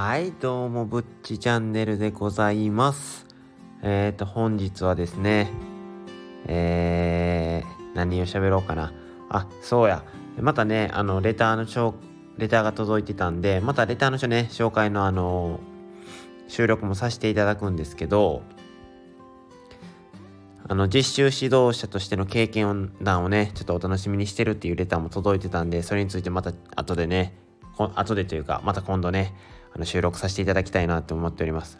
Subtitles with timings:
[0.00, 3.26] はいどうもぶっちチャンネルでございます。
[3.82, 5.50] えっ、ー、と本日はですね
[6.46, 8.92] えー、何を喋ろうかな。
[9.28, 10.04] あそうや。
[10.40, 11.94] またねあのレターの紹
[12.36, 15.58] レターが届いてたんでまたレターの書ね紹介のあの
[16.46, 18.42] 収録もさせていただくんですけど
[20.68, 27.36] あの実習指導者としての経験談をねちょっとお楽しみにしてるっていうレターも届いてたんでそれについてまた後でね
[27.76, 29.34] 後でというかまた今度ね
[29.74, 31.78] あの収録させていただきたいなと思っております。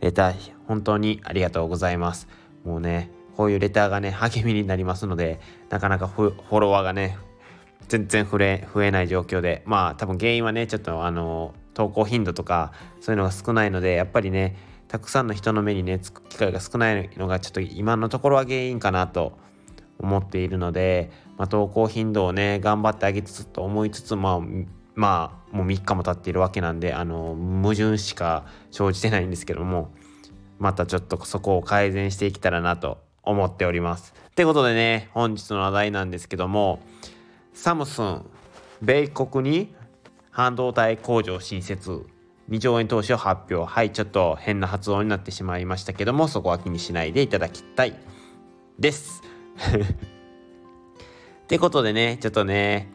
[0.00, 0.34] レター
[0.66, 2.28] 本当にありがとうございます。
[2.64, 5.40] もうねこういうレターがね励みになりますので
[5.70, 7.18] なかなかフォロワーがね
[7.88, 14.56] 全然増え増えない状況でまあ多分原因はねちょっとあの投稿頻度とかそういうのが少ないのでやっぱりね
[14.88, 19.38] たくさんの人の目にねつく機会が少ないのがちょっと今のところは原因かなと
[19.98, 24.40] 思っているので、まあ、投稿頻度をね頑張ってあげつつと思いつつまあ
[24.96, 29.92] まあもう3日も経っているわけなんであの矛盾しか生じてないんですけども
[30.58, 34.14] またちょっとそこを改善していけたらなと思っております。
[34.30, 36.80] ってことでね本日の話題なんですけども
[37.52, 38.24] サムスン
[38.82, 39.74] 米国に
[40.30, 42.06] 半導体工場新設
[42.50, 47.94] 2兆円投資を発表はいちょっと変な発音になってしまいましたけどもそこは気にしないでいただきたい
[48.78, 49.22] です
[51.44, 52.92] ってことでねちょっとね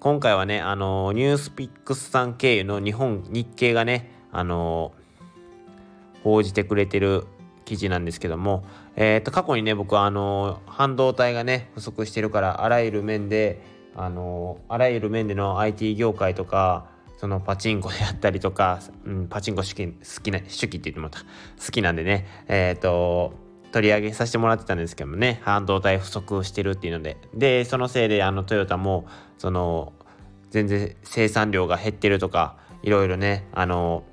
[0.00, 4.92] 今回はねあのニュースピックスさん経由の日本日経がねあの
[6.22, 7.26] 報じてくれてる
[7.64, 13.60] 記事なんですけども、えー、と過去にね僕はあの半導体がね不足してるからあらゆる面で
[13.96, 21.26] あのあらゆる面での IT 業界とかそのパチンコであったりとか、うん、パチンコ好き好きな手記って言ってもらった。
[21.60, 27.16] 好きなんでねえっ、ー、と取り上げさせてもらってたんですけどもね半導体不足してるっていうので。
[27.34, 29.06] でそのせいであのトヨタも
[29.38, 29.92] その
[30.50, 34.04] 全然生産量が減ってるとかいろいろねあの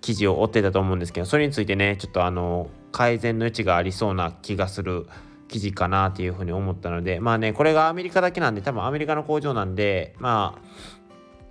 [0.00, 5.06] 記事を追ってたと思うんですけどそれについてねちょっとあの改善の余地がありそうな気がする
[5.48, 10.58] 記事かなっていうふうに思ったのでまあねこれがアメリカだけなんで多分アメリカの工場なんでま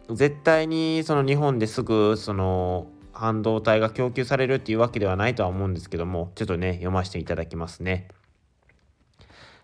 [0.10, 2.88] あ絶対にその日本ですぐその
[3.24, 8.10] 半導体が供給されるっていうわけではないとは思うんですけどもちょっとね読ませていただきますね。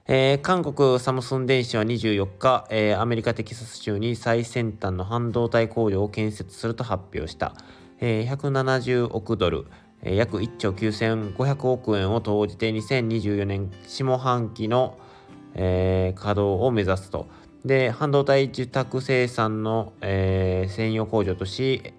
[0.07, 7.53] えー、韓国サムスン電子は24日、えー、アメリカテキサス州に最先端の半導体工場を建設すると発表した。
[7.99, 9.65] えー、170億ドル、
[10.01, 14.97] えー、約1兆9500億円を投じて2024年下半期の、
[15.53, 17.27] え、稼働を目指すと。
[17.65, 21.93] で、半導体受託生産の、え、専用工場とし、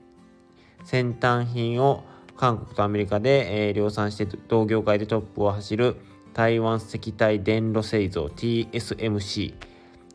[0.84, 2.04] 先端品を
[2.36, 5.96] 韓国とアメリカで、えー、量産して同業界でトップを走る
[6.32, 9.54] 台湾石体電路製造 TSMC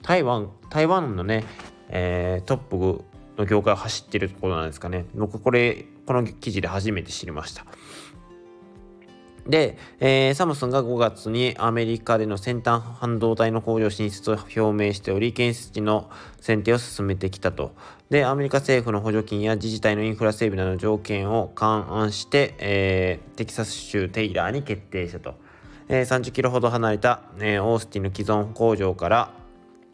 [0.02, 1.44] 台湾台湾のね、
[1.90, 3.06] えー、トップ
[3.38, 5.06] の業界を走ってるところなんですかね。
[5.14, 7.66] 僕これ、この記事で初めて知りました。
[9.48, 16.10] で、えー、サムスンが5月にアメリカでの先端半導体の工場進出を表明しており、建設地の
[16.42, 17.76] 選定を進めてきたと。
[18.10, 25.36] で、アメリカ政府の補助金や自治体のインフラ整備などの条件を勘案して、えー、テキサス州テイラーに決定したと。
[25.88, 29.34] えー、30キロほど離れた、えー、オースティンの既存工場から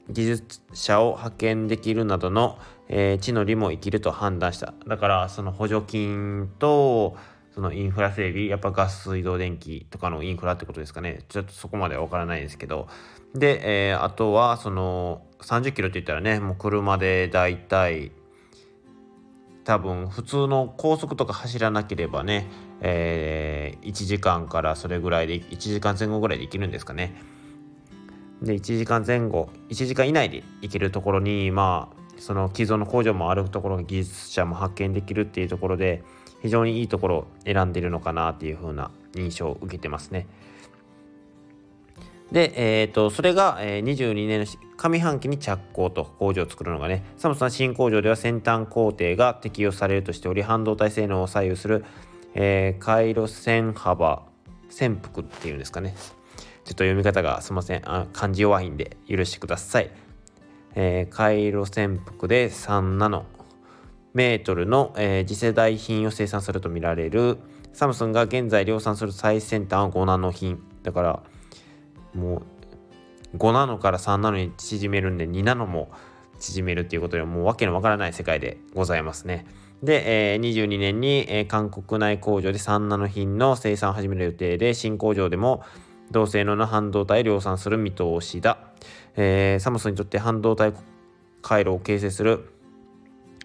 [0.09, 2.57] 技術者を派遣できるなどの、
[2.87, 7.17] えー、地の利も生きると判断しただからその補助金と
[7.53, 11.19] そのインフラ整備やっぱガス水道電気とかのインフラってことですかね。
[11.27, 12.87] ちょっとそこまでは分からないですけど。
[13.35, 18.11] で、えー、あとはその30キロって言ったらねもう車でだいたい
[19.63, 22.47] 多分普通の高速とか走らなければね、
[22.81, 27.21] えー、1時間からそれぐらいで1時間前後ぐらいで行けるんですかね。
[28.41, 36.03] で1時間前後1時間以内で行けるところにまあその既存の工場もあるところに技術者も発見できるっていうところで
[36.41, 40.27] 非常にいいところを選んでいるのかなっていう風な印象を受けてますね。
[42.31, 44.45] で、えーと、それが、えー、22年の
[44.77, 51.83] 上半期に着工と工場を作るのがねサムスン新工場では先端工程が適用されるとしており半導体性能を左右する、
[52.33, 54.23] えー、回路線幅
[54.69, 55.93] 潜伏っていうんですかね。
[56.63, 57.81] ちょっと読み方がすいません。
[57.83, 59.91] あ漢字弱いんで許してください。
[60.75, 63.25] えー、回路潜伏で3ナノ
[64.13, 67.37] メートルの、えー、次世代品を生産するとみられる
[67.73, 71.23] サムスンが現在量産する最先端は5ナノ品だから
[72.13, 72.41] も
[73.33, 75.89] う5ナノから3ナノに縮めるんで2ナノも
[76.39, 79.45] 縮めるっていうことでもう訳のわからない世界でございますね。
[79.83, 85.63] で、えー、22年に、えー、韓国内工場で3ナノ品の生産を始める予定で新工場でも
[86.11, 88.57] 同性能の半導体を量産する見通しだ。
[89.15, 90.73] えー、サムスンにとって半導体
[91.41, 92.53] 回路を形成する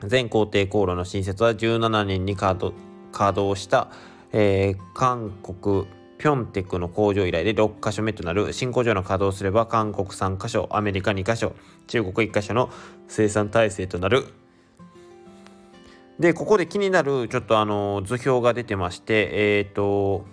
[0.04, 2.70] 全工程航路の新設は17年に稼
[3.12, 3.88] 働した、
[4.32, 5.86] えー、韓国
[6.18, 11.54] ピョンテクの工場以来で6カ所目となる新工場の稼働すれば韓国3カ所アメリカ2カ所
[11.86, 12.70] 中国1カ所の
[13.08, 14.24] 生産体制となる。
[16.18, 20.24] でここで気になるちょっとあの図表が出てましてえっ、ー、と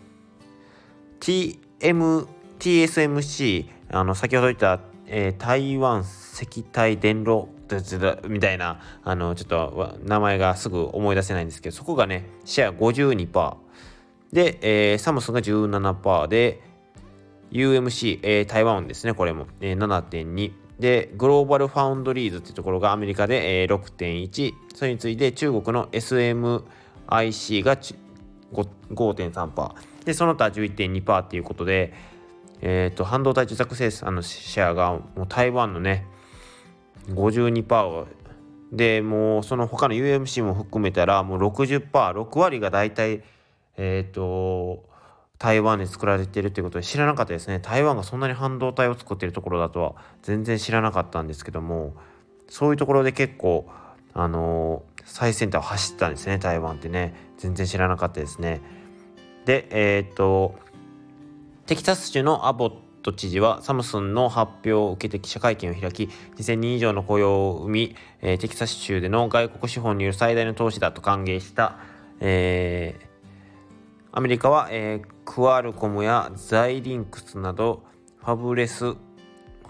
[1.20, 2.26] TM
[2.60, 7.50] TSMC あの先ほど言った、えー、台湾石体電炉
[8.28, 13.56] みたいなあのちょっと名前がすぐ思い出せないんですけどそこがねシェア52%
[14.32, 16.62] で、えー、サムスンが17%で
[17.52, 29.74] UMC、えー、台湾ですねこれも、えー、7.2でグローバルファウンドリーズっていうところがアメリカで、えー、6.1それに次いで中国の SMIC が5.3%
[30.06, 31.94] でその他11.2%っていうことで
[32.66, 36.08] えーと、半導体受託生産のシェアがもう台湾のね
[37.10, 38.08] 52%
[38.72, 43.24] でもうその他の UMC も含めたらもう 60%6 割が大体
[43.78, 44.84] えっ、ー、と
[45.38, 47.60] 台湾で作られているということで知らなかったですね。
[47.60, 51.94] 台湾がそんなに半導体を作っているところだとは全然知らなかったんですけども
[52.48, 53.68] そういうところで結構
[54.14, 57.32] あのー、最先端を走ったんですね台湾ってね。
[57.38, 58.62] 全然知らなかったですね。
[59.46, 60.56] でえっ、ー、と
[61.66, 62.74] テキサス州のアボッ
[63.04, 71.78] ト知事はサムスンの発表を受けて記者会見を開き2000人以上の雇用を生み、えー、テキサス州での外国資本による最大の投資だと歓迎した、
[72.22, 77.84] えー、アメリカは、えー、クアルコムやザイリンクスなど
[78.20, 78.98] ファブレスフ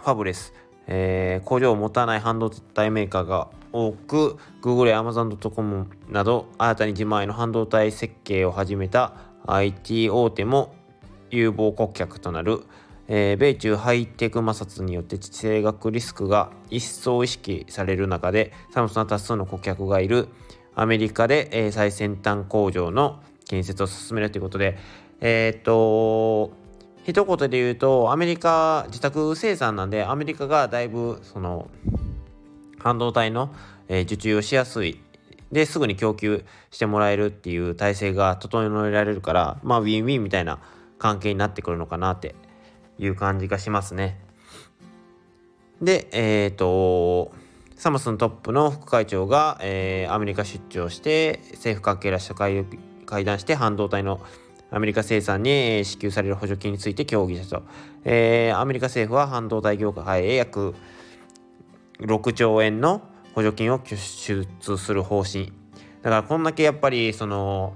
[0.02, 0.54] ァブレス、
[0.88, 9.16] えー、工場を持たない半導体メーカーが多く Google や Amazon.com など新たに自前の半導体設計を始めた
[9.48, 10.76] IT 大手も
[11.32, 12.62] 有望顧客となる、
[13.16, 20.30] えー、米中ハイテク摩擦によって地政学リスクが一層意識される中でサムスンは多数の顧客がいる
[20.74, 24.80] アメリカで、えー、最先端工場の建設を進めるということで
[25.22, 26.54] えー、っと
[27.06, 31.70] 一言で言うとアメリカ自宅生産なんでアメリカがだいぶその
[32.80, 33.54] 半導体の、
[33.90, 35.00] え、受注をしやすい。
[35.54, 40.60] ですぐに供給してもらえるっていう体制が整えられるからまあウィンウィンみたいな
[40.98, 42.34] 関係になってくるのかなって
[43.00, 44.20] いう感じがしますね。
[45.82, 47.32] で、えっ、ー、と、
[47.76, 52.66] サムスントップの副会長が、えー、アメリカ出張して政府関係らし会
[53.06, 54.22] 会談して半導体の
[54.72, 57.64] アメリカ生産に支給される補助金について協議したと、
[58.06, 60.76] えー、アメリカ政府は半導体業界へ約
[62.00, 63.02] 6兆円の
[63.36, 64.48] 補助金を拠出
[64.78, 65.52] する方針
[66.02, 67.74] だからこんだけやっぱりその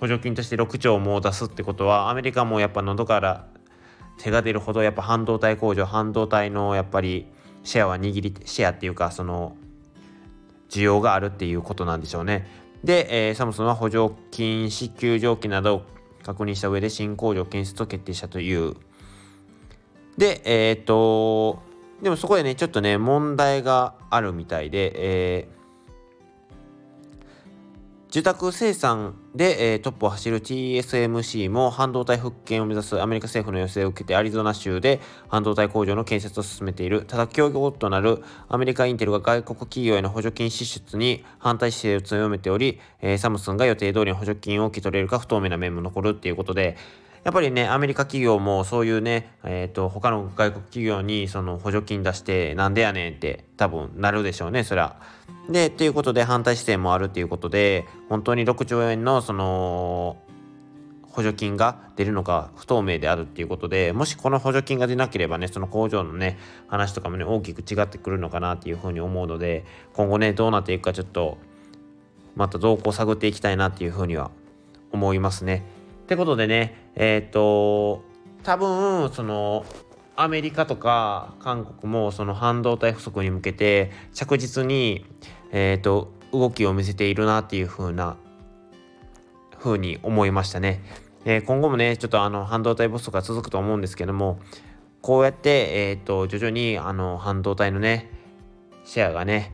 [0.00, 3.46] 補助金として6兆も出すってことはアメリカもやっぱ喉から
[4.18, 7.26] 手が出るほどやっぱ半導体工場半導体のやっぱり
[7.62, 9.56] シェアは握りシェアっていうかその
[10.70, 12.46] 需要があるっていうことなんでしょうね。
[12.82, 15.82] で、えー、サムスンは補助金支給条件などを
[16.22, 18.74] 確認した上で新工場建設を決定したという。
[20.18, 21.62] で、えー、っと、
[22.02, 25.63] でもそこでね、ちょっとね、問題があるみたいで、えー
[28.14, 37.06] 受託生産で、えー、トップを走る TSMC も半導体復権を目指すアメリカ政府の要請を受けてアリゾナ州で半導体工場の建設を進めている。
[37.06, 46.76] ただ協業となるアメリカインテルが外国企業への補助金支出に反対姿勢を強めており、えー、サムスンが予定通りの補助金を受け取れるか不透明な面も残るっていうことで
[47.24, 54.96] やっぱりね、アメリカ企業もそういうね、えっ、ー、と、他の外国企業にその補助金出して、なんでやねんって多分なるでしょうね、そりゃ。
[55.48, 60.18] で、ということで反対姿勢もあるっていうことで、本当に6兆円のその、
[61.14, 71.38] 補助金が出るのか不透明であるっていうことでもしこの補助金が出なければねその工場のね話とかもね大きく違ってくるのかなっていうふうに思うので今後ねどうなっていくかちょっと
[72.34, 74.32] また動向を探っていきたいなっていうふうには
[74.90, 75.62] 思いますね。
[76.04, 78.04] ってことでねえっ、ー、と
[78.42, 79.64] 多分その
[80.16, 85.04] アメリカとか韓国もその半導体不足に向けて着実に、
[85.50, 88.16] えーと、動きを見せているなっていう風な
[89.58, 90.82] 風に思いましたね。
[91.24, 94.38] えー、今後もねちょっとあの半導体不足が続くと思うんですけども
[95.00, 98.10] こうやって、えーと、徐々にあの半導体のね
[98.84, 99.52] シェアがね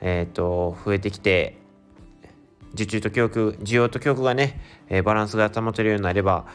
[0.00, 1.57] えっ、と増えてきて
[2.74, 6.46] 受注と供給需要と供給がね、えー、バランスが保てるようになれば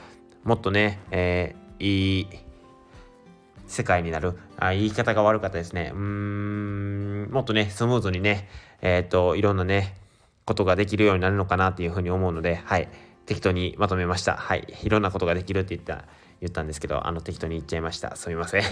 [0.43, 2.27] もっとね、えー、いい
[3.67, 4.37] 世界になる。
[4.57, 5.91] あ言い方が悪かったですね。
[5.93, 8.47] うーんもっとねスムーズにね
[8.81, 9.95] えっ、ー、といろんなね
[10.45, 12.87] ことができるようになるのかなっていうふうに思うのではい。
[13.25, 14.35] 適当にまとめました。
[14.35, 14.67] はい。
[14.83, 16.05] いろんなことができるって言った
[16.41, 18.15] 言ったんですけどあの適当に言っちゃいました。
[18.15, 18.63] すみません。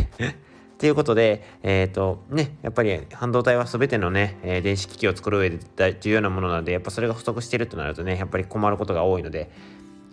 [0.82, 5.60] ということで、えっ、ー、とね、やっぱり半導体は全てのね、え、電子機器を作る上で
[6.00, 9.52] 重要なものなので、やっぱそれが不足してるとなるとね、やっぱり困ることが多いので、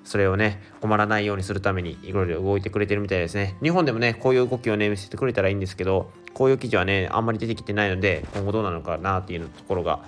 [0.05, 3.57] それをね、困らないようにするためにいろいろ動いてくれてるみたいですね。
[3.63, 10.05] 日本でもね、こういう動きをね、見せてくれたらいいんですけど、こういう記事はね、あんまり出てきてないので、今後どうなのかなっていうところが、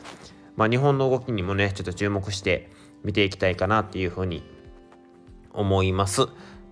[0.57, 2.69] まあ日本の動きにもね、ちょっと注目して
[3.03, 4.43] 見ていきたいかなっていうふうに
[5.55, 6.29] 思います。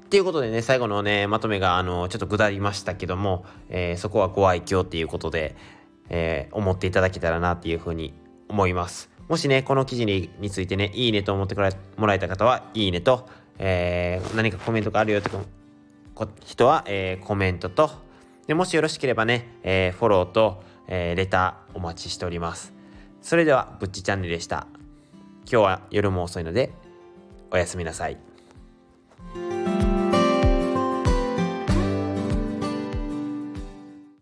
[0.08, 5.54] っていうことでね、最後のね、まとめが、あの、ちょっと下りましたけども、えー、そこはご愛嬌っていうことで、
[6.08, 8.14] えー、思っていただけたらなっていうふうに
[8.48, 9.10] 思います。
[9.28, 15.28] もしね、この記事にについてね、いいねと思ってもらえた方は、いいねと、えー、何かコメントがあるよって
[16.46, 17.90] 人は、えー、コメントと、
[18.46, 22.72] でもしよろしければね、えー、フォローと、えー、レターお待ちしております。
[23.20, 24.68] それでは、ぶっちチャンネルでした。
[25.42, 26.72] 今日は夜も遅いので、
[27.50, 28.27] おやすみなさい。